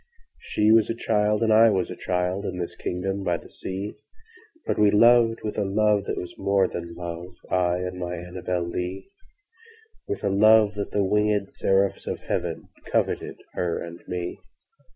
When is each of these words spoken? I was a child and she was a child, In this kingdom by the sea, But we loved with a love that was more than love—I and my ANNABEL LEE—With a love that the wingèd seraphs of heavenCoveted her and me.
I 0.57 0.71
was 0.71 0.89
a 0.89 0.95
child 0.95 1.43
and 1.43 1.51
she 1.53 1.61
was 1.73 1.91
a 1.91 1.95
child, 1.95 2.43
In 2.47 2.57
this 2.57 2.75
kingdom 2.75 3.23
by 3.23 3.37
the 3.37 3.51
sea, 3.51 3.93
But 4.65 4.79
we 4.79 4.89
loved 4.89 5.41
with 5.43 5.59
a 5.59 5.63
love 5.63 6.05
that 6.05 6.17
was 6.17 6.33
more 6.39 6.67
than 6.67 6.95
love—I 6.95 7.77
and 7.77 7.99
my 7.99 8.15
ANNABEL 8.15 8.67
LEE—With 8.67 10.23
a 10.23 10.29
love 10.29 10.73
that 10.73 10.89
the 10.89 11.05
wingèd 11.05 11.51
seraphs 11.51 12.07
of 12.07 12.17
heavenCoveted 12.21 13.35
her 13.53 13.77
and 13.77 14.01
me. 14.07 14.39